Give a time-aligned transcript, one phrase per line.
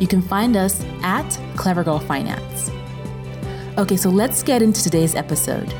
[0.00, 2.70] you can find us at Clever Girl Finance.
[3.78, 5.72] Okay, so let's get into today's episode.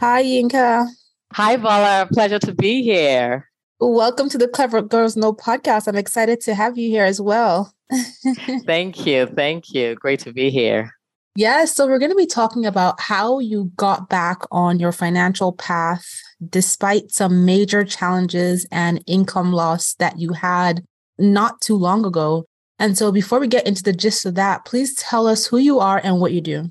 [0.00, 0.88] Hi, Yinka.
[1.32, 2.08] Hi, Bola.
[2.12, 3.48] Pleasure to be here.
[3.78, 5.86] Welcome to the Clever Girls Know podcast.
[5.86, 7.74] I'm excited to have you here as well.
[8.64, 9.26] thank you.
[9.26, 9.94] Thank you.
[9.96, 10.92] Great to be here.
[11.36, 15.52] Yeah, so we're going to be talking about how you got back on your financial
[15.52, 16.06] path
[16.48, 20.82] despite some major challenges and income loss that you had
[21.18, 22.46] not too long ago.
[22.78, 25.78] And so before we get into the gist of that, please tell us who you
[25.78, 26.70] are and what you do.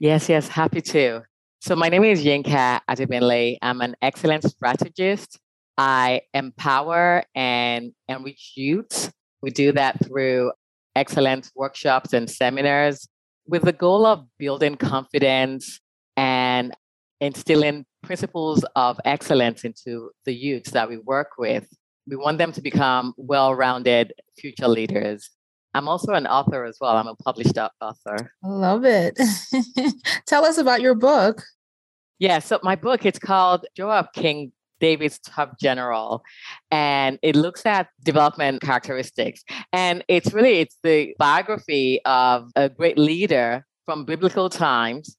[0.00, 1.22] Yes, yes, happy to.
[1.60, 3.58] So my name is Yinka Adegbenle.
[3.62, 5.38] I'm an excellent strategist.
[5.78, 9.12] I empower and enrich youth.
[9.42, 10.52] We do that through
[10.96, 13.08] excellent workshops and seminars
[13.46, 15.80] with the goal of building confidence
[16.16, 16.74] and
[17.20, 21.66] instilling principles of excellence into the youths that we work with.
[22.06, 25.30] We want them to become well rounded future leaders.
[25.74, 26.96] I'm also an author as well.
[26.96, 28.32] I'm a published author.
[28.42, 29.18] Love it.
[30.26, 31.42] Tell us about your book.
[32.20, 36.22] Yeah, so my book it's called Joab King David's Top General,
[36.70, 39.42] and it looks at development characteristics.
[39.72, 45.16] And it's really it's the biography of a great leader from biblical times.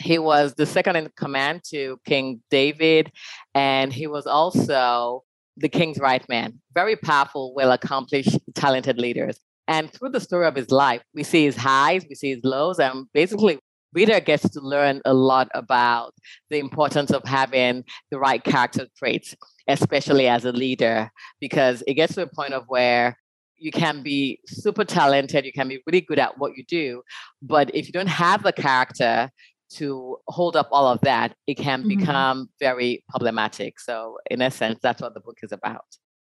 [0.00, 3.10] He was the second in command to King David,
[3.54, 5.24] and he was also
[5.56, 6.60] the king's right man.
[6.74, 9.38] Very powerful, well accomplished, talented leaders.
[9.66, 12.78] And through the story of his life, we see his highs, we see his lows,
[12.78, 13.58] and basically,
[13.94, 16.12] reader gets to learn a lot about
[16.50, 19.34] the importance of having the right character traits,
[19.68, 21.10] especially as a leader,
[21.40, 23.16] because it gets to a point of where
[23.56, 27.02] you can be super talented, you can be really good at what you do,
[27.40, 29.30] but if you don't have the character
[29.70, 31.98] to hold up all of that, it can mm-hmm.
[32.00, 33.80] become very problematic.
[33.80, 35.84] So, in essence, that's what the book is about.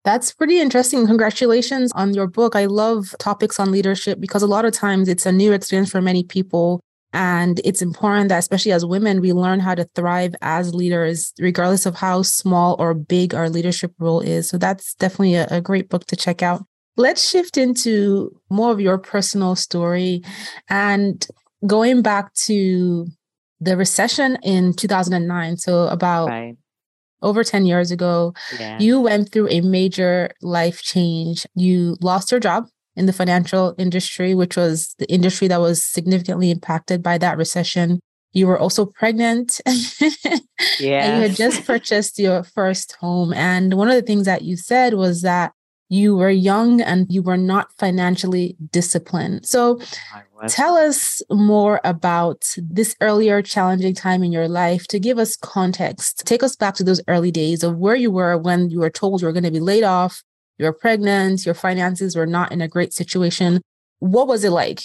[0.06, 1.08] That's pretty interesting.
[1.08, 2.56] Congratulations on your book.
[2.56, 6.00] I love topics on leadership because a lot of times it's a new experience for
[6.00, 6.80] many people.
[7.12, 11.88] And it's important that, especially as women, we learn how to thrive as leaders, regardless
[11.88, 14.48] of how small or big our leadership role is.
[14.48, 16.64] So that's definitely a, a great book to check out.
[16.98, 20.22] Let's shift into more of your personal story
[20.70, 21.26] and
[21.66, 23.08] going back to
[23.60, 25.58] the recession in 2009.
[25.58, 26.58] So, about right
[27.26, 28.80] over 10 years ago, yeah.
[28.80, 31.46] you went through a major life change.
[31.56, 36.52] You lost your job in the financial industry, which was the industry that was significantly
[36.52, 38.00] impacted by that recession.
[38.32, 39.60] You were also pregnant.
[40.80, 41.06] yeah.
[41.06, 43.34] and you had just purchased your first home.
[43.34, 45.54] And one of the things that you said was that
[45.90, 49.46] you were young and you were not financially disciplined.
[49.46, 49.80] So
[50.48, 56.26] tell us more about this earlier challenging time in your life to give us context.
[56.26, 59.22] Take us back to those early days of where you were when you were told
[59.22, 60.24] you were going to be laid off,
[60.58, 63.62] you were pregnant, your finances were not in a great situation.
[64.00, 64.82] What was it like?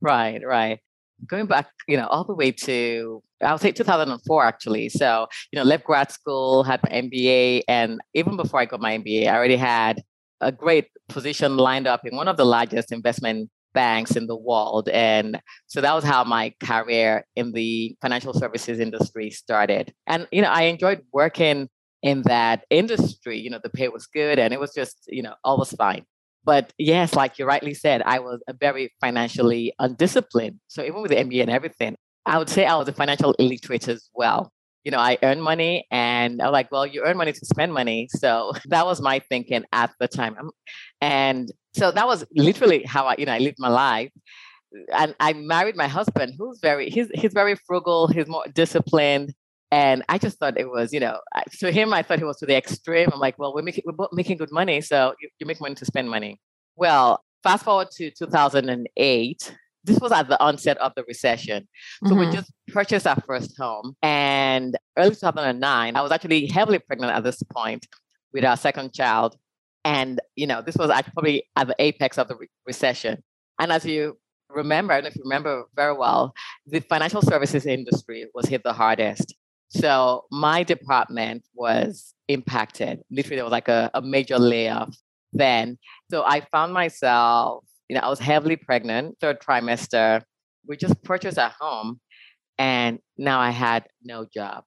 [0.00, 0.80] Right, right.
[1.26, 4.88] Going back, you know, all the way to I would say 2004 actually.
[4.88, 8.98] So, you know, left grad school, had my MBA, and even before I got my
[8.98, 10.02] MBA, I already had
[10.40, 14.88] a great position lined up in one of the largest investment banks in the world.
[14.88, 19.92] And so that was how my career in the financial services industry started.
[20.06, 21.68] And, you know, I enjoyed working
[22.02, 23.38] in that industry.
[23.38, 26.04] You know, the pay was good and it was just, you know, all was fine.
[26.44, 30.60] But yes, like you rightly said, I was very financially undisciplined.
[30.68, 31.96] So even with the MBA and everything,
[32.26, 34.52] I would say I was a financial illiterate as well
[34.84, 38.08] you know, I earn money and I'm like, well, you earn money to spend money.
[38.10, 40.36] So that was my thinking at the time.
[40.38, 40.50] Um,
[41.00, 44.10] and so that was literally how I, you know, I lived my life.
[44.92, 48.08] And I married my husband who's very, he's, he's very frugal.
[48.08, 49.32] He's more disciplined.
[49.70, 51.18] And I just thought it was, you know,
[51.60, 53.08] to him, I thought he was to the extreme.
[53.12, 54.80] I'm like, well, we're making, we're both making good money.
[54.80, 56.40] So you, you make money to spend money.
[56.76, 59.56] Well, fast forward to 2008.
[59.84, 61.68] This was at the onset of the recession.
[62.04, 62.18] So mm-hmm.
[62.20, 63.94] we just purchased our first home.
[64.02, 67.86] And early 2009, I was actually heavily pregnant at this point
[68.32, 69.36] with our second child.
[69.84, 73.22] And, you know, this was actually probably at the apex of the re- recession.
[73.60, 76.34] And as you remember, I don't if you remember very well,
[76.66, 79.34] the financial services industry was hit the hardest.
[79.68, 83.02] So my department was impacted.
[83.10, 84.96] Literally, there was like a, a major layoff
[85.32, 85.78] then.
[86.10, 90.22] So I found myself, you know, I was heavily pregnant, third trimester.
[90.66, 92.00] We just purchased a home
[92.58, 94.64] and now I had no job.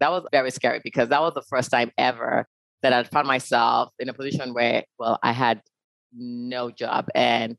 [0.00, 2.46] That was very scary because that was the first time ever
[2.82, 5.62] that I found myself in a position where, well, I had
[6.14, 7.08] no job.
[7.14, 7.56] And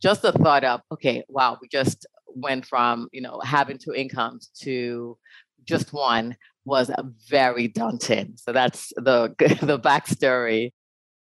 [0.00, 4.50] just the thought of, okay, wow, we just went from, you know, having two incomes
[4.60, 5.18] to
[5.64, 6.90] just one was
[7.28, 8.34] very daunting.
[8.36, 10.70] So that's the the backstory.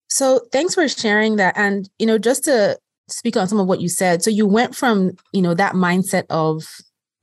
[0.08, 1.56] So thanks for sharing that.
[1.56, 2.78] And you know, just to
[3.08, 4.22] speak on some of what you said.
[4.22, 6.64] So you went from, you know, that mindset of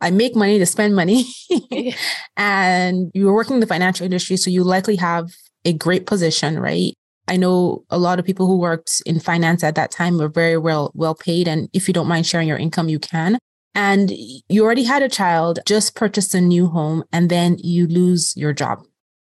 [0.02, 1.26] I make money to spend money.
[2.38, 4.38] and you were working in the financial industry.
[4.38, 5.32] So you likely have
[5.64, 6.94] a great position, right?
[7.28, 10.58] I know a lot of people who worked in finance at that time were very
[10.58, 11.48] well well paid.
[11.48, 13.40] And if you don't mind sharing your income, you can
[13.76, 14.12] and
[14.48, 18.54] you already had a child, just purchased a new home, and then you lose your
[18.54, 18.80] job.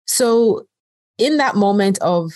[0.05, 0.65] So,
[1.17, 2.31] in that moment of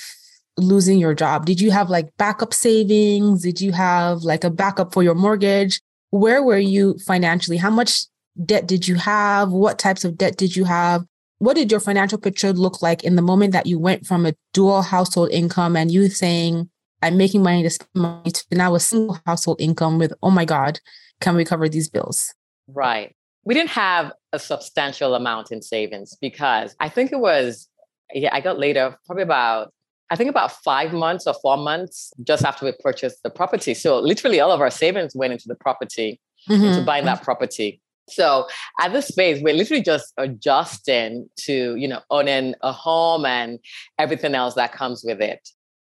[0.58, 3.44] losing your job, did you have like backup savings?
[3.44, 5.82] Did you have like a backup for your mortgage?
[6.10, 7.58] Where were you financially?
[7.58, 8.06] How much
[8.46, 9.52] debt did you have?
[9.52, 11.06] What types of debt did you have?
[11.40, 14.34] What did your financial picture look like in the moment that you went from a
[14.54, 16.70] dual household income and you saying,
[17.02, 20.46] I'm making money to spend money to now a single household income with, oh my
[20.46, 20.80] God,
[21.20, 22.34] can we cover these bills?
[22.68, 23.16] Right.
[23.44, 27.68] We didn't have a substantial amount in savings because I think it was,
[28.14, 29.74] yeah, I got later, probably about,
[30.12, 33.74] I think about five months or four months just after we purchased the property.
[33.74, 36.64] So literally all of our savings went into the property, mm-hmm.
[36.64, 37.82] into buying that property.
[38.10, 38.48] So
[38.80, 43.58] at this phase, we're literally just adjusting to, you know, owning a home and
[43.98, 45.48] everything else that comes with it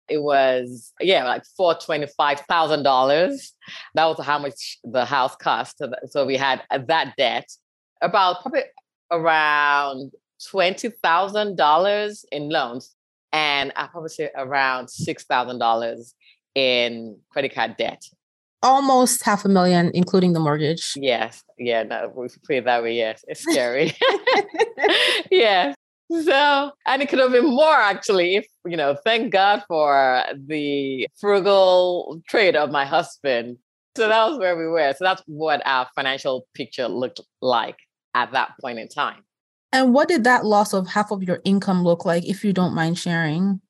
[0.10, 3.54] it was yeah like four twenty five thousand dollars.
[3.94, 5.82] That was how much the house cost.
[6.08, 7.48] So we had that debt
[8.02, 8.64] about probably
[9.12, 10.12] around
[10.50, 12.96] twenty thousand dollars in loans,
[13.32, 16.14] and I probably say around six thousand dollars
[16.56, 18.04] in credit card debt.
[18.62, 20.94] Almost half a million, including the mortgage.
[20.96, 22.96] Yes, yeah, no, we put it that way.
[22.96, 23.94] Yes, it's scary.
[25.32, 25.74] yeah,
[26.12, 31.08] so, and it could have been more actually, if, you know, thank God for the
[31.20, 33.58] frugal trade of my husband.
[33.96, 34.94] So that was where we were.
[34.98, 37.78] So that's what our financial picture looked like
[38.16, 39.24] at that point in time.
[39.72, 42.74] And what did that loss of half of your income look like, if you don't
[42.74, 43.62] mind sharing?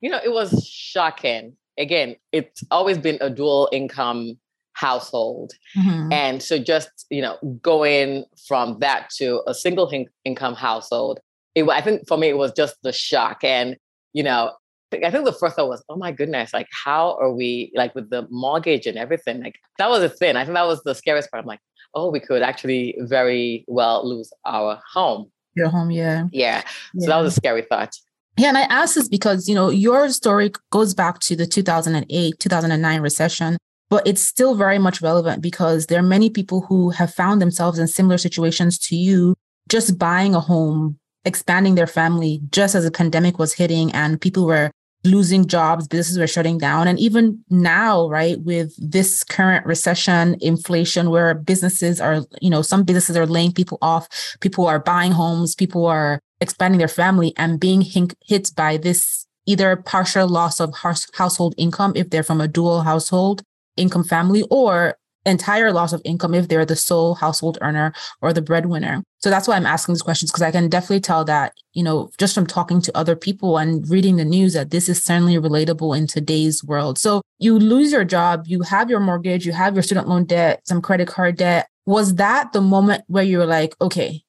[0.00, 1.56] You know, it was shocking.
[1.78, 4.38] Again, it's always been a dual income
[4.72, 5.52] household.
[5.76, 6.12] Mm-hmm.
[6.12, 11.20] And so just, you know, going from that to a single in- income household
[11.54, 13.44] it, I think for me, it was just the shock.
[13.44, 13.76] And,
[14.12, 14.52] you know,
[14.92, 18.10] I think the first thought was, oh my goodness, like, how are we, like, with
[18.10, 19.42] the mortgage and everything?
[19.42, 20.36] Like, that was a thing.
[20.36, 21.42] I think that was the scariest part.
[21.42, 21.60] I'm like,
[21.94, 25.30] oh, we could actually very well lose our home.
[25.54, 26.26] Your home, yeah.
[26.32, 26.60] Yeah.
[26.60, 27.06] So yeah.
[27.08, 27.94] that was a scary thought.
[28.38, 32.38] Yeah, and I ask this because, you know, your story goes back to the 2008,
[32.38, 33.58] 2009 recession,
[33.90, 37.78] but it's still very much relevant because there are many people who have found themselves
[37.78, 39.34] in similar situations to you,
[39.68, 44.46] just buying a home expanding their family just as the pandemic was hitting and people
[44.46, 44.70] were
[45.04, 46.86] losing jobs, businesses were shutting down.
[46.86, 52.84] And even now, right, with this current recession, inflation, where businesses are, you know, some
[52.84, 54.08] businesses are laying people off,
[54.40, 59.76] people are buying homes, people are expanding their family and being hit by this either
[59.76, 60.72] partial loss of
[61.14, 63.42] household income if they're from a dual household
[63.76, 68.42] income family or entire loss of income if they're the sole household earner or the
[68.42, 69.02] breadwinner.
[69.18, 72.10] So that's why I'm asking these questions because I can definitely tell that, you know,
[72.18, 75.96] just from talking to other people and reading the news that this is certainly relatable
[75.96, 76.98] in today's world.
[76.98, 80.60] So you lose your job, you have your mortgage, you have your student loan debt,
[80.66, 81.68] some credit card debt.
[81.86, 84.22] Was that the moment where you were like, okay,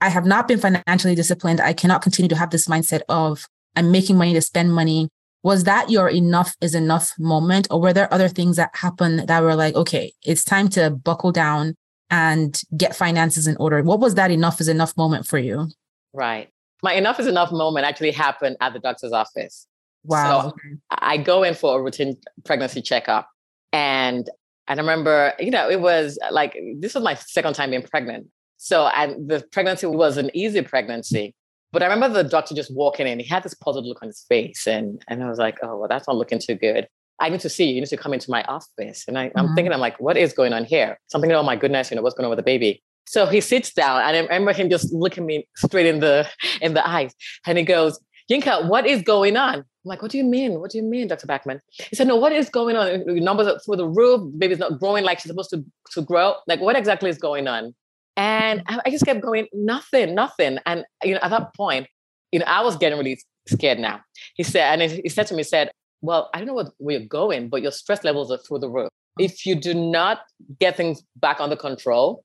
[0.00, 1.60] I have not been financially disciplined.
[1.60, 5.08] I cannot continue to have this mindset of I'm making money to spend money
[5.42, 7.68] was that your enough is enough moment?
[7.70, 11.32] Or were there other things that happened that were like okay it's time to buckle
[11.32, 11.74] down
[12.10, 13.82] and get finances in order?
[13.82, 15.68] What was that enough is enough moment for you?
[16.12, 16.48] Right.
[16.82, 19.66] My enough is enough moment actually happened at the doctor's office.
[20.04, 20.50] Wow.
[20.50, 20.54] So
[20.90, 23.28] i go in for a routine pregnancy checkup.
[23.72, 24.28] And
[24.68, 28.28] and i remember you know it was like this was my second time being pregnant.
[28.56, 31.34] So, and the pregnancy was an easy pregnancy.
[31.76, 33.20] But I remember the doctor just walking in.
[33.20, 34.66] He had this puzzled look on his face.
[34.66, 36.88] And, and I was like, oh, well, that's not looking too good.
[37.20, 37.74] I need to see you.
[37.74, 39.04] You need to come into my office.
[39.06, 39.54] And I, am mm-hmm.
[39.54, 40.98] thinking, I'm like, what is going on here?
[41.08, 42.82] Something, oh my goodness, you know, what's going on with the baby?
[43.04, 46.26] So he sits down and I remember him just looking me straight in the
[46.62, 47.12] in the eyes.
[47.46, 48.00] And he goes,
[48.32, 49.56] Yinka, what is going on?
[49.56, 50.58] I'm like, what do you mean?
[50.60, 51.26] What do you mean, Dr.
[51.26, 51.60] Backman?
[51.90, 53.04] He said, no, what is going on?
[53.22, 54.22] Numbers are through the roof.
[54.38, 56.36] Baby's not growing like she's supposed to, to grow.
[56.46, 57.74] Like, what exactly is going on?
[58.16, 60.58] And I just kept going, nothing, nothing.
[60.64, 61.86] And you know, at that point,
[62.32, 64.00] you know, I was getting really scared now.
[64.34, 65.70] He said, and he said to me, he said,
[66.00, 68.90] Well, I don't know where you're going, but your stress levels are through the roof.
[69.18, 70.20] If you do not
[70.58, 72.24] get things back under control,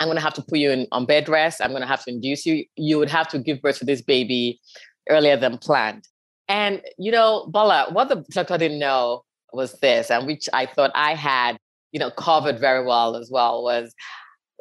[0.00, 1.60] I'm to have to put you in on bed rest.
[1.62, 2.64] I'm to have to induce you.
[2.76, 4.60] You would have to give birth to this baby
[5.08, 6.08] earlier than planned.
[6.48, 9.22] And, you know, Bola, what the doctor didn't know
[9.52, 11.56] was this, and which I thought I had,
[11.92, 13.94] you know, covered very well as well, was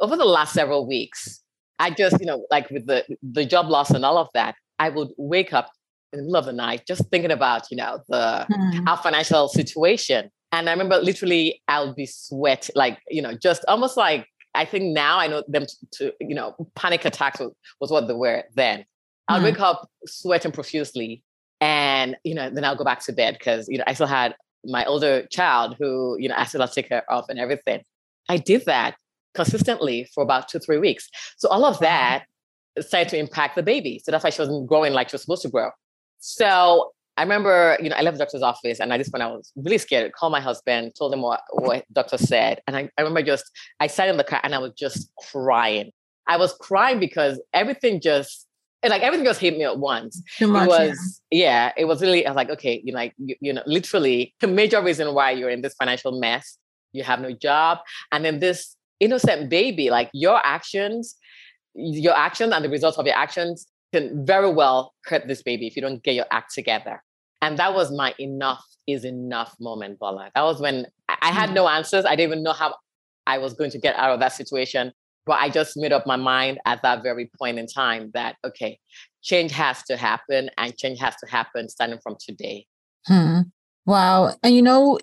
[0.01, 1.41] over the last several weeks,
[1.79, 4.89] I just, you know, like with the the job loss and all of that, I
[4.89, 5.71] would wake up
[6.11, 8.87] in the middle of the night just thinking about, you know, the mm.
[8.87, 10.29] our financial situation.
[10.51, 14.93] And I remember literally I'll be sweat, like, you know, just almost like I think
[14.93, 18.43] now I know them to, to you know, panic attacks was, was what they were
[18.55, 18.85] then.
[19.27, 19.45] I'll mm.
[19.45, 21.23] wake up sweating profusely
[21.61, 24.35] and, you know, then I'll go back to bed because, you know, I still had
[24.65, 27.81] my older child who, you know, I still had to take care of and everything.
[28.29, 28.95] I did that
[29.33, 31.09] consistently for about two, three weeks.
[31.37, 32.25] So all of that
[32.79, 34.01] started to impact the baby.
[34.03, 35.69] So that's why she wasn't growing like she was supposed to grow.
[36.19, 39.27] So I remember, you know, I left the doctor's office and at this point I
[39.27, 42.61] was really scared, called my husband, told him what, what doctor said.
[42.67, 45.91] And I, I remember just I sat in the car and I was just crying.
[46.27, 48.47] I was crying because everything just
[48.83, 50.21] and like everything just hit me at once.
[50.37, 51.67] Too much, it was yeah.
[51.67, 51.71] yeah.
[51.77, 54.47] it was really I was like, okay, you know, like you, you know, literally the
[54.47, 56.57] major reason why you're in this financial mess,
[56.93, 57.79] you have no job,
[58.11, 61.17] and then this innocent baby, like your actions,
[61.75, 65.75] your actions and the results of your actions can very well hurt this baby if
[65.75, 67.03] you don't get your act together.
[67.41, 70.31] And that was my enough is enough moment, Bola.
[70.35, 71.55] That was when I had mm.
[71.55, 72.05] no answers.
[72.05, 72.75] I didn't even know how
[73.27, 74.93] I was going to get out of that situation.
[75.25, 78.79] But I just made up my mind at that very point in time that, okay,
[79.21, 82.65] change has to happen and change has to happen starting from today.
[83.05, 83.41] Hmm.
[83.85, 84.33] Wow.
[84.41, 84.97] And you know,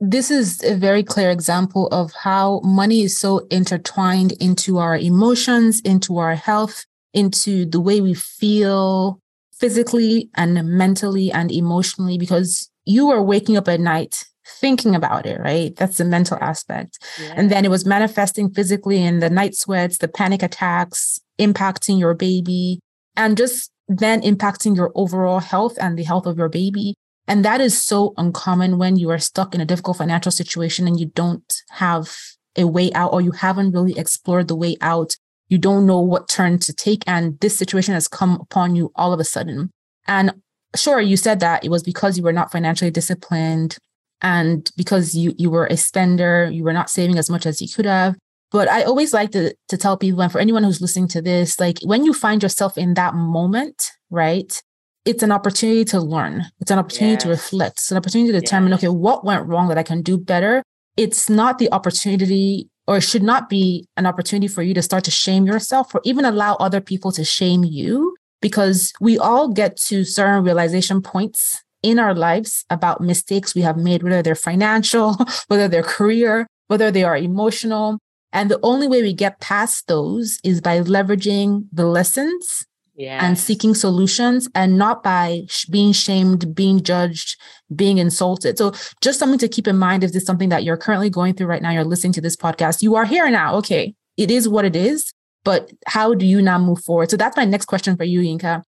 [0.00, 5.80] this is a very clear example of how money is so intertwined into our emotions,
[5.80, 9.20] into our health, into the way we feel
[9.52, 14.24] physically and mentally and emotionally, because you are waking up at night
[14.58, 15.76] thinking about it, right?
[15.76, 16.98] That's the mental aspect.
[17.20, 17.34] Yeah.
[17.36, 22.14] And then it was manifesting physically in the night sweats, the panic attacks, impacting your
[22.14, 22.80] baby,
[23.16, 26.94] and just then impacting your overall health and the health of your baby.
[27.30, 30.98] And that is so uncommon when you are stuck in a difficult financial situation and
[30.98, 32.12] you don't have
[32.56, 35.14] a way out or you haven't really explored the way out.
[35.48, 37.04] You don't know what turn to take.
[37.06, 39.70] And this situation has come upon you all of a sudden.
[40.08, 40.42] And
[40.74, 43.78] sure, you said that it was because you were not financially disciplined
[44.20, 47.68] and because you, you were a spender, you were not saving as much as you
[47.68, 48.16] could have.
[48.50, 51.60] But I always like to, to tell people, and for anyone who's listening to this,
[51.60, 54.60] like when you find yourself in that moment, right?
[55.04, 56.44] It's an opportunity to learn.
[56.60, 57.22] It's an opportunity yes.
[57.22, 57.78] to reflect.
[57.78, 58.80] It's an opportunity to determine, yes.
[58.80, 60.62] okay, what went wrong that I can do better.
[60.96, 65.04] It's not the opportunity or it should not be an opportunity for you to start
[65.04, 69.76] to shame yourself or even allow other people to shame you because we all get
[69.76, 75.16] to certain realization points in our lives about mistakes we have made, whether they're financial,
[75.46, 77.98] whether they're career, whether they are emotional.
[78.32, 82.66] And the only way we get past those is by leveraging the lessons
[82.96, 83.22] yes.
[83.22, 87.36] and seeking solutions and not by sh- being shamed, being judged,
[87.74, 88.58] being insulted.
[88.58, 91.34] So, just something to keep in mind if this is something that you're currently going
[91.34, 93.56] through right now, you're listening to this podcast, you are here now.
[93.56, 95.12] Okay, it is what it is,
[95.44, 97.10] but how do you now move forward?
[97.10, 98.62] So, that's my next question for you, Yinka.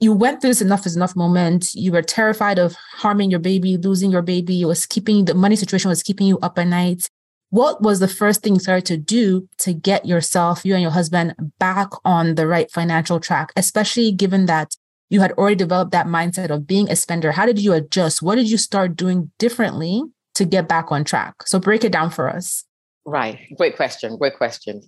[0.00, 1.70] You went through this enough is enough moment.
[1.74, 4.62] You were terrified of harming your baby, losing your baby.
[4.62, 7.08] It was keeping the money situation was keeping you up at night
[7.50, 10.90] what was the first thing you started to do to get yourself, you and your
[10.90, 14.76] husband, back on the right financial track, especially given that
[15.10, 17.32] you had already developed that mindset of being a spender?
[17.32, 18.22] How did you adjust?
[18.22, 20.02] What did you start doing differently
[20.34, 21.46] to get back on track?
[21.46, 22.64] So break it down for us.
[23.06, 23.38] Right.
[23.56, 24.18] Great question.
[24.18, 24.82] Great question.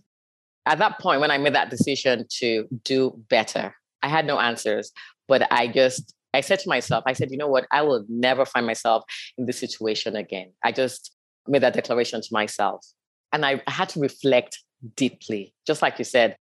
[0.67, 4.93] At that point, when I made that decision to do better, I had no answers,
[5.27, 7.67] but I just, I said to myself, I said, you know what?
[7.73, 9.05] I will never find myself
[9.39, 10.53] in this situation again.
[10.63, 11.17] I just,
[11.51, 12.87] made that declaration to myself.
[13.33, 14.59] And I had to reflect
[14.97, 16.37] deeply, just like you said.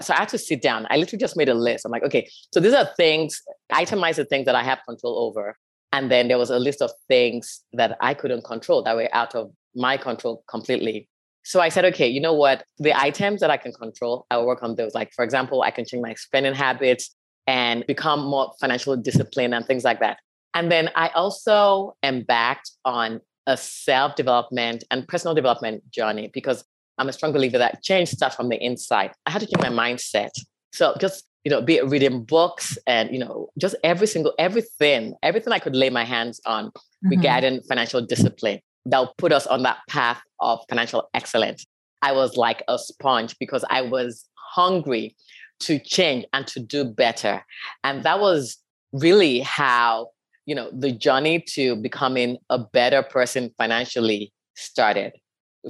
[0.00, 0.86] So I had to sit down.
[0.88, 1.84] I literally just made a list.
[1.84, 5.58] I'm like, okay, so these are things, itemize the things that I have control over.
[5.92, 9.34] And then there was a list of things that I couldn't control that were out
[9.34, 11.08] of my control completely.
[11.44, 12.64] So I said, okay, you know what?
[12.78, 14.94] The items that I can control, I will work on those.
[14.94, 17.14] Like, for example, I can change my spending habits
[17.46, 20.18] and become more financially disciplined and things like that.
[20.54, 26.64] And then I also embarked on a self development and personal development journey because
[26.98, 29.12] I'm a strong believer that change starts from the inside.
[29.26, 30.30] I had to change my mindset.
[30.72, 35.52] So just you know, be reading books and you know, just every single everything, everything
[35.52, 37.08] I could lay my hands on mm-hmm.
[37.10, 41.64] regarding financial discipline that'll put us on that path of financial excellence.
[42.02, 45.16] I was like a sponge because I was hungry
[45.60, 47.44] to change and to do better.
[47.82, 48.58] And that was
[48.92, 50.08] really how,
[50.46, 55.12] you know, the journey to becoming a better person financially started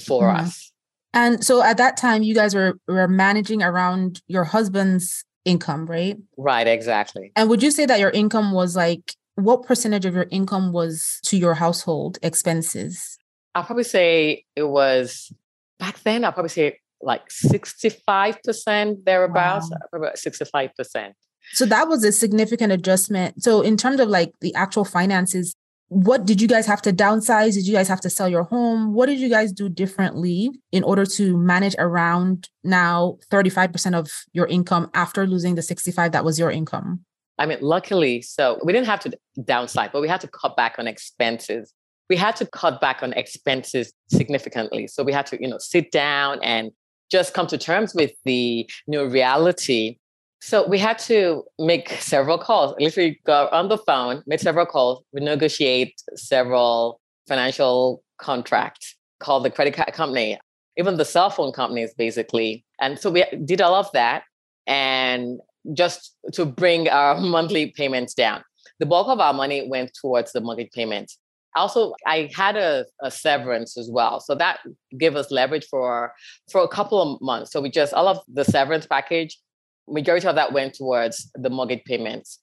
[0.04, 0.44] for mm-hmm.
[0.44, 0.72] us.
[1.12, 6.16] And so at that time, you guys were, were managing around your husband's income, right?
[6.36, 7.30] Right, exactly.
[7.36, 11.20] And would you say that your income was like what percentage of your income was
[11.24, 13.18] to your household expenses?
[13.54, 15.32] I'll probably say it was
[15.78, 19.98] back then, I'll probably say like 65% thereabouts, wow.
[19.98, 21.12] about 65%.
[21.52, 23.42] So that was a significant adjustment.
[23.42, 25.54] So in terms of like the actual finances,
[25.88, 27.54] what did you guys have to downsize?
[27.54, 28.94] Did you guys have to sell your home?
[28.94, 34.46] What did you guys do differently in order to manage around now 35% of your
[34.46, 37.04] income after losing the 65 that was your income?
[37.38, 40.76] I mean, luckily, so we didn't have to downsize, but we had to cut back
[40.78, 41.72] on expenses.
[42.08, 44.86] We had to cut back on expenses significantly.
[44.86, 46.70] So we had to, you know, sit down and
[47.10, 49.98] just come to terms with the new reality.
[50.44, 52.74] So we had to make several calls.
[52.78, 59.50] Literally got on the phone, made several calls, we renegotiate several financial contracts, called the
[59.50, 60.38] credit card company,
[60.76, 62.62] even the cell phone companies, basically.
[62.78, 64.24] And so we did all of that.
[64.66, 65.40] And
[65.72, 68.44] just to bring our monthly payments down.
[68.80, 71.16] The bulk of our money went towards the mortgage payments.
[71.56, 74.58] Also, I had a, a, severance as well, so that
[74.98, 76.12] gave us leverage for
[76.50, 77.52] for a couple of months.
[77.52, 79.38] So we just all of the severance package,
[79.88, 82.38] majority of that went towards the mortgage payments.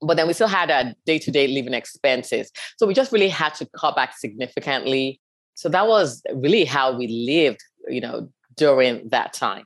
[0.00, 2.50] But then we still had our day to day living expenses.
[2.76, 5.20] So we just really had to cut back significantly.
[5.54, 9.64] So that was really how we lived, you know, during that time.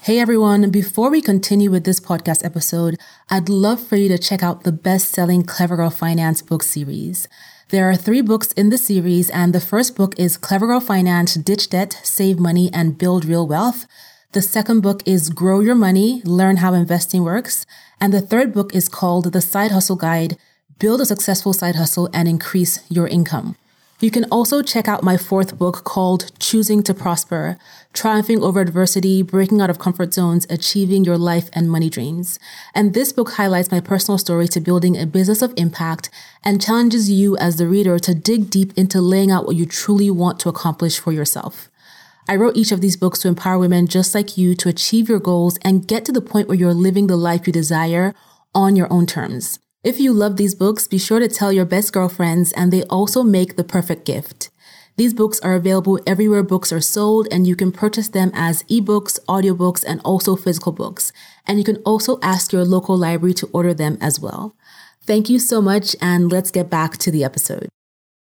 [0.00, 2.98] Hey everyone, before we continue with this podcast episode,
[3.30, 7.26] I'd love for you to check out the best selling Clever Girl Finance book series.
[7.70, 11.34] There are three books in the series, and the first book is Clever Girl Finance
[11.34, 13.86] Ditch Debt, Save Money, and Build Real Wealth.
[14.34, 17.66] The second book is Grow Your Money, Learn How Investing Works.
[18.00, 20.36] And the third book is called The Side Hustle Guide,
[20.80, 23.54] Build a Successful Side Hustle and Increase Your Income.
[24.00, 27.58] You can also check out my fourth book called Choosing to Prosper
[27.92, 32.40] Triumphing Over Adversity, Breaking Out of Comfort Zones, Achieving Your Life and Money Dreams.
[32.74, 36.10] And this book highlights my personal story to building a business of impact
[36.42, 40.10] and challenges you as the reader to dig deep into laying out what you truly
[40.10, 41.70] want to accomplish for yourself.
[42.26, 45.20] I wrote each of these books to empower women just like you to achieve your
[45.20, 48.14] goals and get to the point where you're living the life you desire
[48.54, 49.58] on your own terms.
[49.82, 53.22] If you love these books, be sure to tell your best girlfriends, and they also
[53.22, 54.50] make the perfect gift.
[54.96, 59.18] These books are available everywhere books are sold, and you can purchase them as ebooks,
[59.26, 61.12] audiobooks, and also physical books.
[61.46, 64.56] And you can also ask your local library to order them as well.
[65.02, 67.68] Thank you so much, and let's get back to the episode.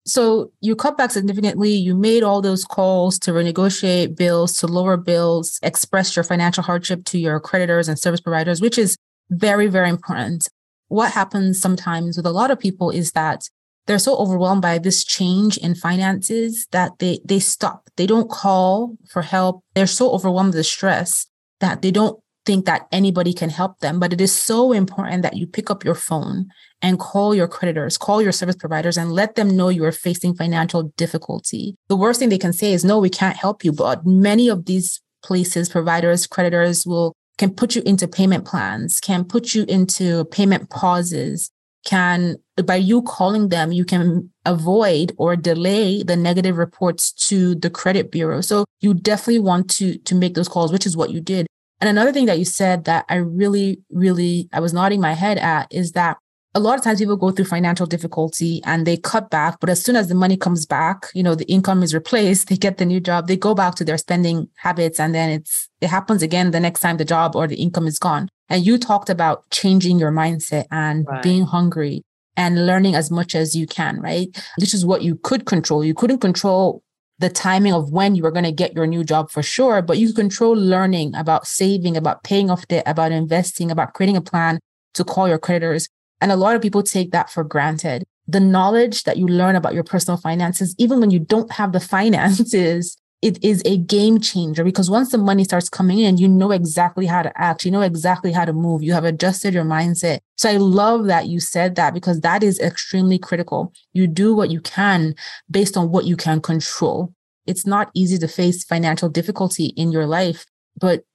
[0.05, 1.71] So you cut back significantly.
[1.71, 7.05] You made all those calls to renegotiate bills, to lower bills, express your financial hardship
[7.05, 8.97] to your creditors and service providers, which is
[9.29, 10.47] very, very important
[10.93, 13.49] what happens sometimes with a lot of people is that
[13.87, 17.89] they're so overwhelmed by this change in finances that they they stop.
[17.97, 19.63] They don't call for help.
[19.73, 21.25] They're so overwhelmed with the stress
[21.59, 23.99] that they don't think that anybody can help them.
[23.99, 26.47] But it is so important that you pick up your phone
[26.81, 30.35] and call your creditors, call your service providers, and let them know you are facing
[30.35, 31.75] financial difficulty.
[31.87, 33.71] The worst thing they can say is, no, we can't help you.
[33.71, 39.25] But many of these places, providers, creditors will can put you into payment plans, can
[39.25, 41.49] put you into payment pauses,
[41.85, 47.69] can, by you calling them, you can avoid or delay the negative reports to the
[47.69, 48.41] credit bureau.
[48.41, 51.47] So you definitely want to, to make those calls, which is what you did.
[51.83, 55.37] And another thing that you said that I really, really, I was nodding my head
[55.37, 56.15] at is that
[56.55, 59.83] a lot of times people go through financial difficulty and they cut back but as
[59.83, 62.85] soon as the money comes back you know the income is replaced they get the
[62.85, 66.51] new job they go back to their spending habits and then it's it happens again
[66.51, 68.29] the next time the job or the income is gone.
[68.49, 71.23] And you talked about changing your mindset and right.
[71.23, 72.03] being hungry
[72.37, 74.27] and learning as much as you can right?
[74.57, 75.83] This is what you could control.
[75.83, 76.82] You couldn't control
[77.19, 79.97] the timing of when you are going to get your new job for sure but
[79.97, 84.59] you control learning about saving about paying off debt about investing about creating a plan
[84.93, 85.87] to call your creditors
[86.23, 88.05] and a lot of people take that for granted.
[88.27, 91.79] The knowledge that you learn about your personal finances, even when you don't have the
[91.95, 96.51] finances, it is a game changer because once the money starts coming in, you know
[96.51, 100.19] exactly how to act, you know exactly how to move, you have adjusted your mindset.
[100.35, 103.71] So I love that you said that because that is extremely critical.
[103.93, 105.15] You do what you can
[105.49, 107.13] based on what you can control.
[107.47, 110.45] It's not easy to face financial difficulty in your life,
[110.77, 111.05] but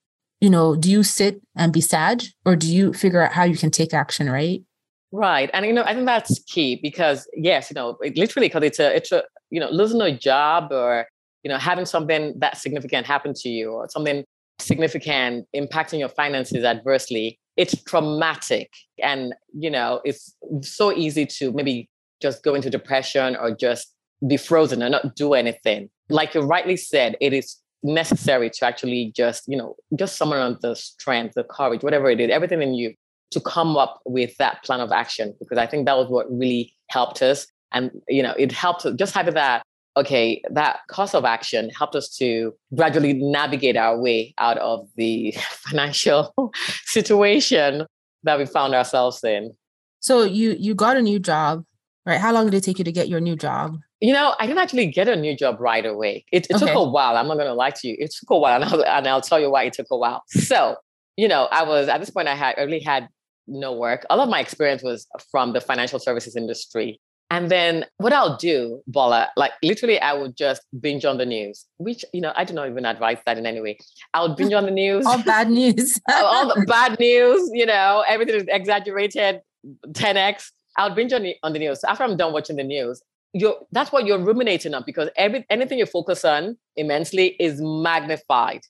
[0.40, 3.56] you know, do you sit and be sad or do you figure out how you
[3.56, 4.62] can take action, right?
[5.12, 5.50] Right.
[5.52, 8.78] And you know, I think that's key because yes, you know, it literally because it's
[8.78, 11.06] a it's a you know, losing a job or
[11.42, 14.24] you know, having something that significant happen to you or something
[14.58, 18.72] significant impacting your finances adversely, it's traumatic.
[19.02, 21.88] And, you know, it's so easy to maybe
[22.20, 23.94] just go into depression or just
[24.26, 25.88] be frozen and not do anything.
[26.08, 30.74] Like you rightly said, it is necessary to actually just, you know, just summon the
[30.74, 32.94] strength, the courage, whatever it is, everything in you
[33.30, 35.34] to come up with that plan of action.
[35.38, 37.46] Because I think that was what really helped us.
[37.72, 39.62] And, you know, it helped just having that
[39.98, 45.32] okay, that course of action helped us to gradually navigate our way out of the
[45.50, 46.52] financial
[46.84, 47.86] situation
[48.22, 49.54] that we found ourselves in.
[50.00, 51.64] So you you got a new job,
[52.06, 52.20] right?
[52.20, 53.78] How long did it take you to get your new job?
[54.00, 56.24] You know, I didn't actually get a new job right away.
[56.30, 56.66] It, it okay.
[56.66, 57.16] took a while.
[57.16, 57.96] I'm not going to lie to you.
[57.98, 60.22] It took a while, and I'll, and I'll tell you why it took a while.
[60.28, 60.76] So,
[61.16, 62.28] you know, I was at this point.
[62.28, 63.08] I had I really had
[63.48, 64.06] no work.
[64.08, 67.00] All of my experience was from the financial services industry.
[67.30, 71.66] And then what I'll do, Bola, like literally, I would just binge on the news,
[71.76, 73.78] which, you know, I do not even advise that in any way.
[74.14, 75.04] I would binge on the news.
[75.04, 76.00] all bad news.
[76.08, 79.42] all the bad news, you know, everything is exaggerated
[79.88, 80.52] 10x.
[80.78, 81.84] I'll binge on the, on the news.
[81.84, 83.02] After I'm done watching the news,
[83.34, 88.62] you're, that's what you're ruminating on because every, anything you focus on immensely is magnified.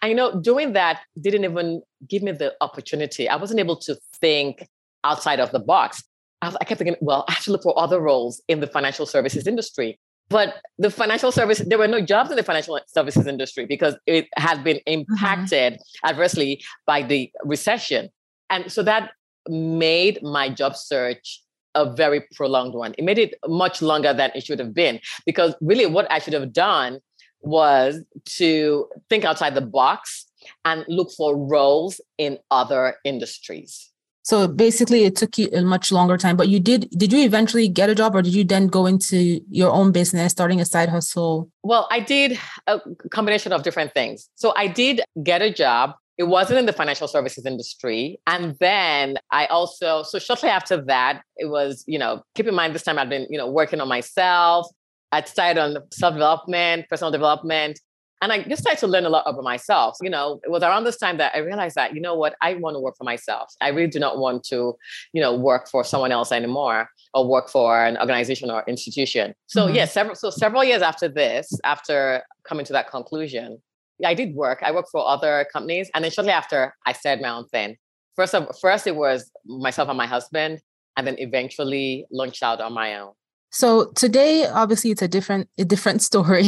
[0.00, 3.28] And, you know, doing that didn't even give me the opportunity.
[3.28, 4.66] I wasn't able to think
[5.04, 6.02] outside of the box.
[6.42, 8.66] I, was, I kept thinking, well, I have to look for other roles in the
[8.66, 9.98] financial services industry.
[10.28, 14.26] But the financial service, there were no jobs in the financial services industry because it
[14.36, 15.04] had been mm-hmm.
[15.12, 16.08] impacted mm-hmm.
[16.08, 18.10] adversely by the recession.
[18.50, 19.12] And so that
[19.48, 21.42] made my job search
[21.76, 22.94] a very prolonged one.
[22.98, 26.32] It made it much longer than it should have been because really what I should
[26.32, 27.00] have done
[27.42, 30.26] was to think outside the box
[30.64, 33.90] and look for roles in other industries.
[34.26, 36.36] So basically, it took you a much longer time.
[36.36, 36.90] But you did.
[36.90, 40.32] Did you eventually get a job, or did you then go into your own business,
[40.32, 41.48] starting a side hustle?
[41.62, 42.36] Well, I did
[42.66, 42.80] a
[43.12, 44.28] combination of different things.
[44.34, 45.92] So I did get a job.
[46.18, 48.18] It wasn't in the financial services industry.
[48.26, 52.74] And then I also, so shortly after that, it was, you know, keep in mind
[52.74, 54.66] this time I've been, you know, working on myself.
[55.12, 57.78] I'd started on self development, personal development.
[58.22, 59.96] And I just started to learn a lot about myself.
[60.00, 62.54] You know, it was around this time that I realized that, you know what, I
[62.54, 63.52] want to work for myself.
[63.60, 64.74] I really do not want to,
[65.12, 69.34] you know, work for someone else anymore or work for an organization or institution.
[69.46, 69.74] So mm-hmm.
[69.74, 73.62] yes, several so several years after this, after coming to that conclusion,
[74.04, 74.62] I did work.
[74.62, 75.90] I worked for other companies.
[75.94, 77.76] And then shortly after, I started my own thing.
[78.14, 80.60] First of first it was myself and my husband,
[80.96, 83.12] and then eventually launched out on my own.
[83.56, 86.42] So today, obviously, it's a different a different story.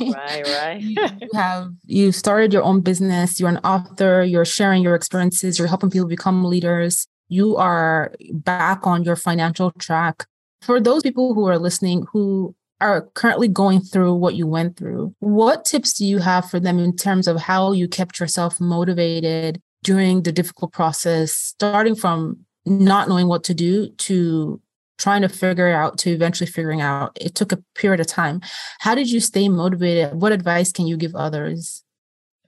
[0.00, 0.80] right, right.
[0.80, 3.38] you have you started your own business.
[3.38, 4.24] You're an author.
[4.24, 5.56] You're sharing your experiences.
[5.56, 7.06] You're helping people become leaders.
[7.28, 10.26] You are back on your financial track.
[10.62, 15.14] For those people who are listening who are currently going through what you went through,
[15.20, 19.62] what tips do you have for them in terms of how you kept yourself motivated
[19.84, 24.60] during the difficult process, starting from not knowing what to do to
[24.98, 28.40] trying to figure out to eventually figuring out it took a period of time.
[28.80, 30.20] How did you stay motivated?
[30.20, 31.84] What advice can you give others?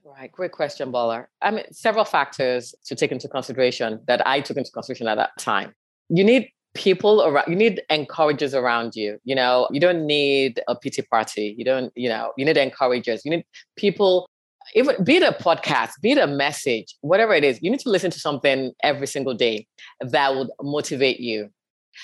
[0.03, 1.27] Right great question Bola.
[1.41, 5.31] I mean several factors to take into consideration that i took into consideration at that
[5.39, 5.73] time.
[6.09, 9.67] You need people around you need encouragers around you you know?
[9.71, 13.21] You don't need a pity party you don't you know you need encouragers.
[13.25, 13.45] You need
[13.77, 14.27] people
[14.75, 17.89] even be it a podcast, be it a message, whatever it is, you need to
[17.89, 19.67] listen to something every single day
[20.01, 21.49] that would motivate you.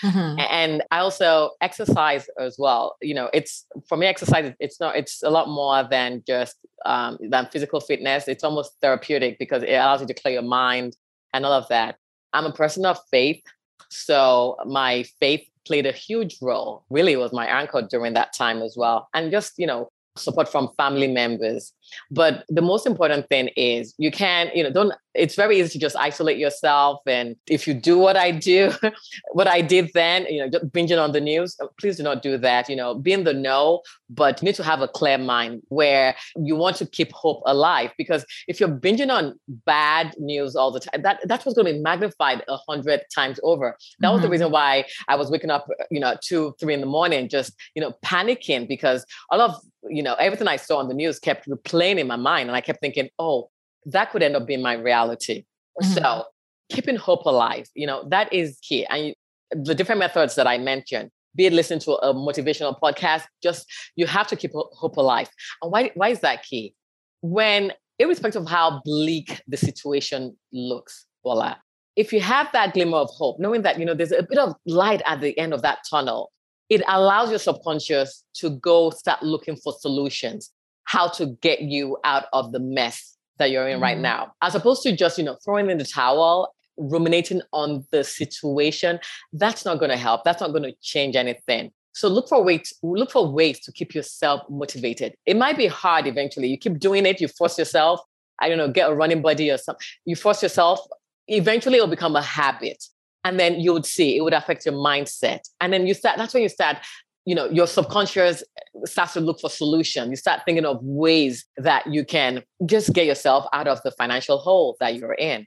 [0.03, 0.39] Mm-hmm.
[0.39, 2.95] And I also exercise as well.
[3.01, 4.53] You know, it's for me, exercise.
[4.59, 4.95] It's not.
[4.95, 8.27] It's a lot more than just um, than physical fitness.
[8.27, 10.95] It's almost therapeutic because it allows you to clear your mind
[11.33, 11.95] and all of that.
[12.33, 13.41] I'm a person of faith,
[13.89, 16.83] so my faith played a huge role.
[16.89, 19.09] Really, was my anchor during that time as well.
[19.13, 21.73] And just you know, support from family members.
[22.11, 24.55] But the most important thing is you can't.
[24.55, 27.01] you know, don't, it's very easy to just isolate yourself.
[27.07, 28.71] And if you do what I do,
[29.31, 32.21] what I did then, you know, just binging on the news, uh, please do not
[32.21, 32.69] do that.
[32.69, 36.15] You know, be in the know, but you need to have a clear mind where
[36.35, 37.91] you want to keep hope alive.
[37.97, 41.73] Because if you're binging on bad news all the time, that, that's what's going to
[41.73, 43.77] be magnified a hundred times over.
[43.99, 44.13] That mm-hmm.
[44.13, 44.31] was the mm-hmm.
[44.31, 47.81] reason why I was waking up, you know, two, three in the morning, just, you
[47.81, 49.55] know, panicking because all of
[49.89, 52.49] you know, everything I saw on the news kept replaying in my mind.
[52.49, 53.49] And I kept thinking, oh,
[53.85, 55.45] that could end up being my reality.
[55.81, 55.93] Mm-hmm.
[55.93, 56.25] So
[56.69, 58.85] keeping hope alive, you know, that is key.
[58.85, 59.13] And
[59.51, 64.07] the different methods that I mentioned, be it listening to a motivational podcast, just you
[64.07, 65.29] have to keep hope alive.
[65.61, 66.73] And why, why is that key?
[67.21, 71.61] When, irrespective of how bleak the situation looks, Bola,
[71.95, 74.53] if you have that glimmer of hope, knowing that, you know, there's a bit of
[74.65, 76.31] light at the end of that tunnel,
[76.69, 80.51] it allows your subconscious to go start looking for solutions,
[80.83, 83.83] how to get you out of the mess that you're in mm-hmm.
[83.83, 88.03] right now, as opposed to just, you know, throwing in the towel, ruminating on the
[88.03, 88.99] situation.
[89.33, 90.23] That's not going to help.
[90.23, 91.71] That's not going to change anything.
[91.93, 95.15] So look for ways, look for ways to keep yourself motivated.
[95.25, 96.47] It might be hard eventually.
[96.47, 98.01] You keep doing it, you force yourself.
[98.39, 99.83] I don't know, get a running buddy or something.
[100.05, 100.79] You force yourself.
[101.27, 102.83] Eventually, it'll become a habit
[103.27, 105.41] and then you would see it would affect your mindset.
[105.59, 106.77] And then you start that's when you start
[107.25, 108.41] you know your subconscious
[108.85, 110.09] starts to look for solution.
[110.09, 114.37] You start thinking of ways that you can just get yourself out of the financial
[114.37, 115.45] hole that you're in.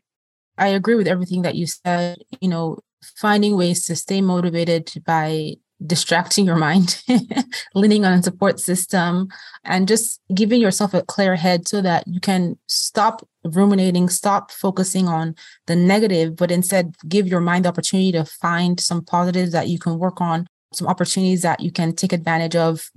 [0.59, 2.19] I agree with everything that you said.
[2.41, 2.79] You know
[3.17, 5.55] finding ways to stay motivated by
[5.87, 7.03] distracting your mind,
[7.75, 9.29] leaning on a support system,
[9.65, 15.09] and just giving yourself a clear head so that you can stop ruminating, stop focusing
[15.09, 15.35] on
[15.67, 19.79] the negative, but instead give your mind the opportunity to find some positives that you
[19.79, 22.91] can work on, some opportunities that you can take advantage of,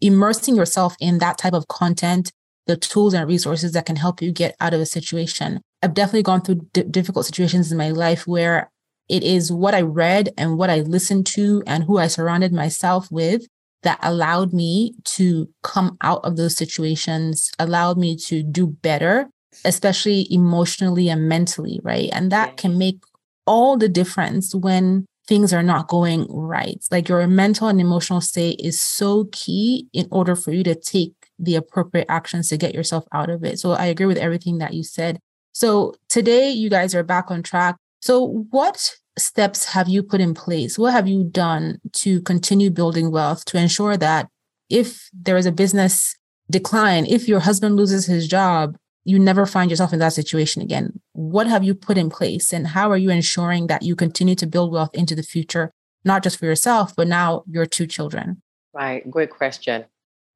[0.00, 2.30] immersing yourself in that type of content,
[2.66, 5.60] the tools and resources that can help you get out of a situation.
[5.82, 8.70] I've definitely gone through d- difficult situations in my life where
[9.08, 13.10] it is what I read and what I listened to and who I surrounded myself
[13.10, 13.46] with
[13.82, 19.30] that allowed me to come out of those situations, allowed me to do better,
[19.64, 22.08] especially emotionally and mentally, right?
[22.12, 23.00] And that can make
[23.46, 26.82] all the difference when things are not going right.
[26.90, 31.12] Like your mental and emotional state is so key in order for you to take
[31.38, 33.58] the appropriate actions to get yourself out of it.
[33.58, 35.18] So I agree with everything that you said.
[35.52, 37.76] So today you guys are back on track.
[38.00, 40.78] So, what steps have you put in place?
[40.78, 44.28] What have you done to continue building wealth to ensure that
[44.70, 46.16] if there is a business
[46.50, 51.00] decline, if your husband loses his job, you never find yourself in that situation again?
[51.12, 54.46] What have you put in place and how are you ensuring that you continue to
[54.46, 55.72] build wealth into the future,
[56.04, 58.42] not just for yourself, but now your two children?
[58.74, 59.08] Right.
[59.10, 59.84] Great question.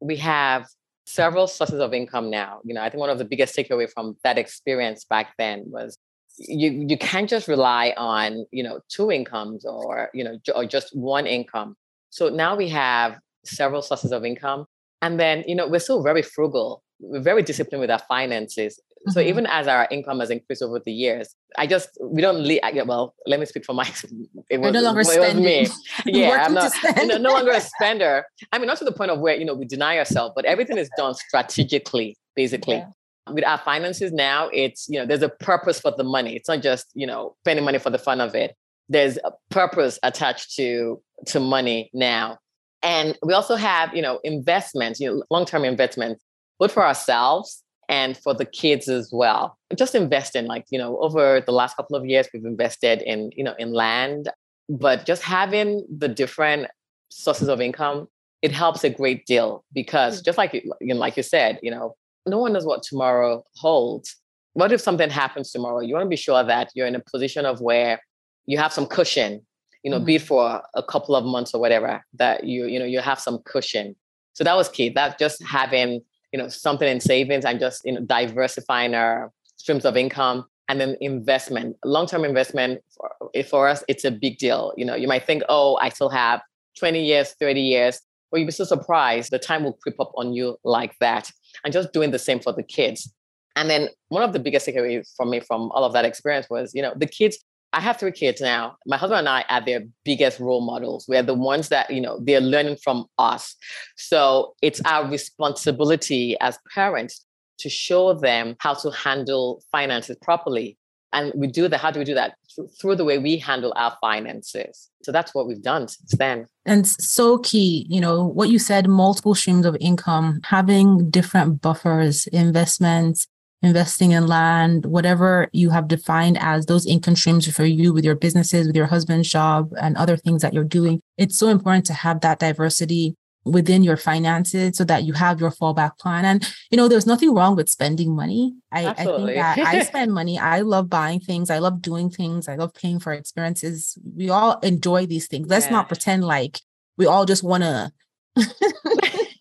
[0.01, 0.67] We have
[1.05, 2.61] several sources of income now.
[2.65, 5.99] You know, I think one of the biggest takeaway from that experience back then was
[6.39, 10.95] you you can't just rely on you know two incomes or you know or just
[10.97, 11.77] one income
[12.11, 14.65] so now we have several sources of income
[15.03, 19.11] and then you know we're still very frugal we're very disciplined with our finances mm-hmm.
[19.11, 22.61] so even as our income has increased over the years i just we don't leave
[22.87, 23.85] well let me speak for my
[24.51, 25.67] it was, no longer it was me
[26.07, 29.11] yeah i'm not you know, no longer a spender i mean not to the point
[29.11, 32.87] of where you know we deny ourselves but everything is done strategically basically yeah
[33.31, 36.35] with our finances now, it's, you know, there's a purpose for the money.
[36.35, 38.57] It's not just, you know, spending money for the fun of it.
[38.89, 42.39] There's a purpose attached to to money now.
[42.83, 46.23] And we also have, you know, investments, you know, long-term investments,
[46.63, 49.59] both for ourselves and for the kids as well.
[49.77, 53.33] Just invest in like, you know, over the last couple of years, we've invested in,
[53.37, 54.29] you know, in land,
[54.69, 56.69] but just having the different
[57.09, 58.07] sources of income,
[58.43, 60.25] it helps a great deal because mm.
[60.25, 61.97] just like you, like you said, you know,
[62.27, 64.15] no one knows what tomorrow holds.
[64.53, 65.81] What if something happens tomorrow?
[65.81, 68.01] You want to be sure that you're in a position of where
[68.47, 69.45] you have some cushion,
[69.83, 70.07] you know, mm-hmm.
[70.07, 73.19] be it for a couple of months or whatever, that you, you know, you have
[73.19, 73.97] some cushion.
[74.35, 74.91] So that was key.
[74.91, 79.85] That just having, you know, something in savings and just, you know, diversifying our streams
[79.85, 84.73] of income and then investment, long-term investment for, eh, for us, it's a big deal.
[84.77, 86.41] You know, you might think, oh, I still have
[86.79, 88.01] 20 years, 30 years.
[88.31, 89.31] Well, you'd be so surprised.
[89.31, 91.31] The time will creep up on you like that
[91.65, 93.13] and just doing the same for the kids.
[93.55, 96.73] And then one of the biggest takeaways for me from all of that experience was,
[96.75, 97.39] you know, the kids.
[97.73, 98.77] I have three kids now.
[98.87, 101.07] My husband and I are their biggest role models.
[101.09, 103.57] We're the ones that, you know, they're learning from us.
[103.97, 107.25] So it's our responsibility as parents
[107.61, 110.77] to show them how to handle finances properly.
[111.15, 111.79] And we do that.
[111.79, 112.35] How do we do that?
[112.81, 114.91] Through the way we handle our finances.
[115.03, 116.47] So that's what we've done since then.
[116.65, 122.27] And so key, you know, what you said, multiple streams of income, having different buffers,
[122.29, 123.27] investments,
[123.63, 128.17] investing in land, whatever you have defined as those income streams for you with your
[128.17, 131.01] businesses, with your husband's job, and other things that you're doing.
[131.17, 135.51] It's so important to have that diversity within your finances so that you have your
[135.51, 136.25] fallback plan.
[136.25, 138.55] And, you know, there's nothing wrong with spending money.
[138.71, 140.39] I, I think that I spend money.
[140.39, 141.51] I love buying things.
[141.51, 142.49] I love doing things.
[142.49, 143.99] I love paying for experiences.
[144.17, 145.49] We all enjoy these things.
[145.49, 145.73] Let's yeah.
[145.73, 146.61] not pretend like
[146.97, 147.93] we all just want to.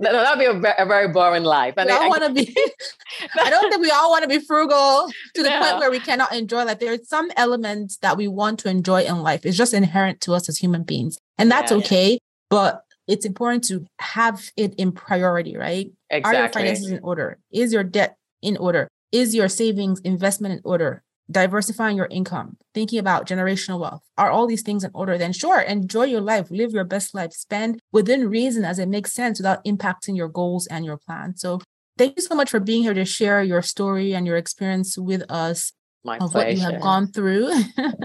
[0.00, 1.74] that would be a, very boring life.
[1.76, 2.54] And I, I want to be.
[3.40, 5.60] I don't think we all want to be frugal to the yeah.
[5.60, 6.78] point where we cannot enjoy life.
[6.78, 9.44] There are some elements that we want to enjoy in life.
[9.44, 12.12] It's just inherent to us as human beings, and that's yeah, okay.
[12.12, 12.18] Yeah.
[12.50, 15.90] But it's important to have it in priority, right?
[16.10, 16.36] Exactly.
[16.36, 17.38] Are your finances in order?
[17.50, 18.88] Is your debt in order?
[19.12, 21.02] Is your savings investment in order?
[21.30, 24.02] Diversifying your income, thinking about generational wealth.
[24.18, 25.16] Are all these things in order?
[25.16, 29.12] Then sure, enjoy your life, live your best life, spend within reason as it makes
[29.12, 31.36] sense without impacting your goals and your plan.
[31.36, 31.60] So
[31.96, 35.22] thank you so much for being here to share your story and your experience with
[35.30, 35.72] us
[36.04, 36.48] My of pleasure.
[36.48, 37.52] what you have gone through.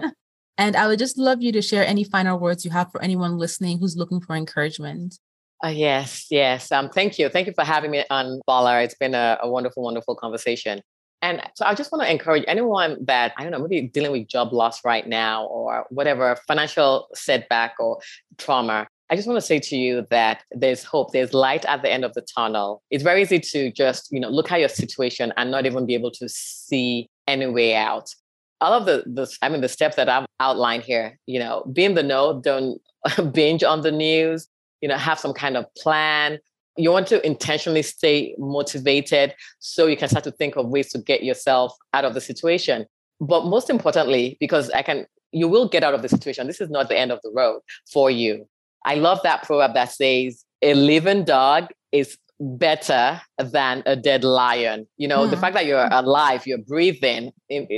[0.58, 3.38] and I would just love you to share any final words you have for anyone
[3.38, 5.20] listening who's looking for encouragement.
[5.64, 6.72] Uh, yes, yes.
[6.72, 7.30] Um, thank you.
[7.30, 8.82] Thank you for having me on Bola.
[8.82, 10.82] It's been a, a wonderful, wonderful conversation.
[11.26, 14.28] And so I just want to encourage anyone that, I don't know, maybe dealing with
[14.28, 17.98] job loss right now or whatever, financial setback or
[18.38, 18.88] trauma.
[19.10, 22.06] I just want to say to you that there's hope, there's light at the end
[22.06, 22.84] of the tunnel.
[22.92, 25.96] It's very easy to just, you know, look at your situation and not even be
[25.96, 28.14] able to see any way out.
[28.62, 31.86] All of the, the I mean, the steps that I've outlined here, you know, be
[31.86, 32.80] in the know, don't
[33.32, 34.48] binge on the news,
[34.80, 36.38] you know, have some kind of plan,
[36.78, 41.00] you want to intentionally stay motivated so you can start to think of ways to
[41.00, 42.86] get yourself out of the situation.
[43.22, 46.48] But most importantly because i can you will get out of the situation.
[46.48, 47.60] This is not the end of the road
[47.92, 48.48] for you.
[48.86, 54.88] I love that proverb that says a living dog is better than a dead lion.
[54.98, 55.42] You know the hmm.
[55.42, 57.32] fact that you're alive you're breathing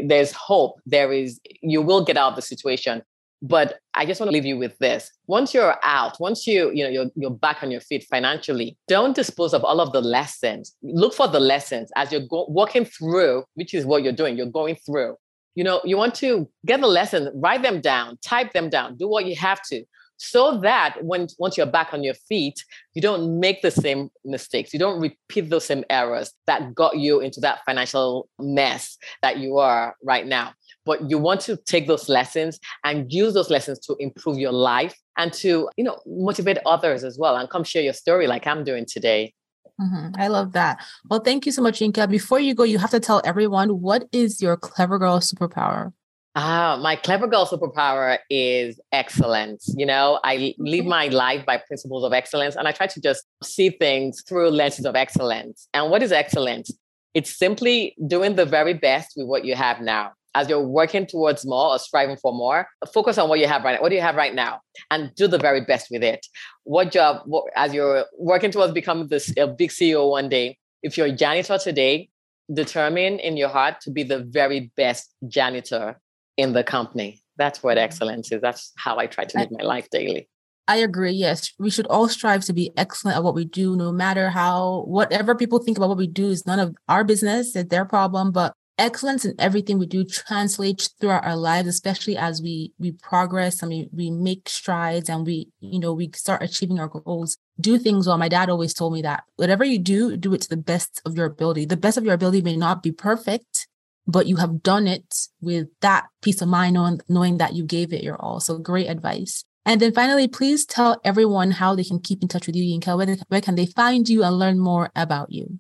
[0.06, 3.02] there's hope there is you will get out of the situation
[3.42, 5.12] but I just want to leave you with this.
[5.28, 9.16] Once you're out, once you, you know, you're, you're back on your feet financially, don't
[9.16, 10.76] dispose of all of the lessons.
[10.82, 14.38] Look for the lessons as you're go- walking through, which is what you're doing.
[14.38, 15.16] You're going through.
[15.56, 19.08] You know, you want to get the lesson, write them down, type them down, do
[19.08, 19.84] what you have to,
[20.18, 24.74] so that when once you're back on your feet, you don't make the same mistakes.
[24.74, 29.58] You don't repeat those same errors that got you into that financial mess that you
[29.58, 30.54] are right now
[30.88, 34.96] but you want to take those lessons and use those lessons to improve your life
[35.18, 38.64] and to you know motivate others as well and come share your story like i'm
[38.64, 39.34] doing today
[39.80, 40.10] mm-hmm.
[40.18, 42.10] i love that well thank you so much Yinka.
[42.10, 45.92] before you go you have to tell everyone what is your clever girl superpower
[46.40, 49.74] Ah, my clever girl superpower is excellence.
[49.76, 53.26] You know, I live my life by principles of excellence and I try to just
[53.42, 55.68] see things through lenses of excellence.
[55.74, 56.70] And what is excellence?
[57.16, 61.46] It's simply doing the very best with what you have now as you're working towards
[61.46, 63.82] more or striving for more, focus on what you have right now.
[63.82, 64.62] What do you have right now?
[64.92, 66.26] And do the very best with it.
[66.64, 70.98] What job, what, as you're working towards becoming this a big CEO one day, if
[70.98, 72.10] you're a janitor today,
[72.54, 76.00] determine in your heart to be the very best janitor
[76.38, 77.22] in the company.
[77.38, 77.86] That's what mm-hmm.
[77.86, 78.42] excellence is.
[78.42, 80.30] That's how I try to live my life daily.
[80.70, 81.12] I agree.
[81.12, 84.84] Yes, we should all strive to be excellent at what we do, no matter how,
[84.86, 88.32] whatever people think about what we do is none of our business, it's their problem.
[88.32, 93.62] But excellence in everything we do translates throughout our lives especially as we we progress
[93.62, 97.38] and we, we make strides and we you know we start achieving our goals.
[97.60, 98.18] Do things well.
[98.18, 101.16] My dad always told me that whatever you do do it to the best of
[101.18, 101.66] your ability.
[101.66, 103.68] The best of your ability may not be perfect
[104.10, 107.92] but you have done it with that peace of mind knowing, knowing that you gave
[107.92, 108.40] it your all.
[108.40, 109.44] So great advice.
[109.66, 112.96] And then finally please tell everyone how they can keep in touch with you Yinka.
[112.96, 115.60] Where, where can they find you and learn more about you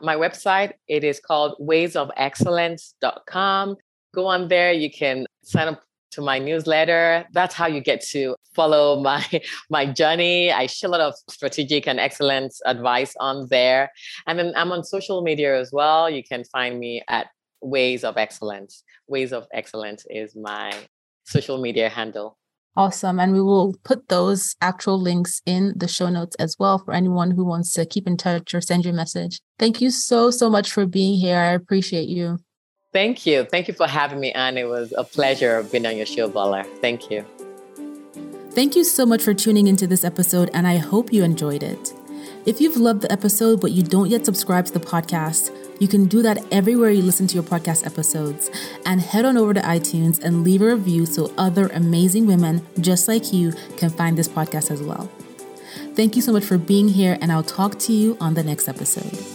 [0.00, 0.72] my website.
[0.88, 3.76] It is called waysofexcellence.com.
[4.14, 4.72] Go on there.
[4.72, 7.26] You can sign up to my newsletter.
[7.32, 9.24] That's how you get to follow my
[9.68, 10.52] my journey.
[10.52, 13.90] I share a lot of strategic and excellence advice on there.
[14.26, 16.08] And then I'm on social media as well.
[16.08, 17.26] You can find me at
[17.60, 18.84] Ways of Excellence.
[19.08, 20.72] Ways of Excellence is my
[21.24, 22.38] social media handle.
[22.76, 23.20] Awesome.
[23.20, 27.30] And we will put those actual links in the show notes as well for anyone
[27.30, 29.40] who wants to keep in touch or send you a message.
[29.58, 31.38] Thank you so, so much for being here.
[31.38, 32.38] I appreciate you.
[32.92, 33.44] Thank you.
[33.44, 34.56] Thank you for having me on.
[34.56, 36.64] It was a pleasure being on your show, Bola.
[36.80, 37.24] Thank you.
[38.50, 41.92] Thank you so much for tuning into this episode, and I hope you enjoyed it.
[42.46, 46.06] If you've loved the episode but you don't yet subscribe to the podcast, you can
[46.06, 48.50] do that everywhere you listen to your podcast episodes.
[48.86, 53.08] And head on over to iTunes and leave a review so other amazing women just
[53.08, 55.10] like you can find this podcast as well.
[55.94, 58.68] Thank you so much for being here, and I'll talk to you on the next
[58.68, 59.33] episode.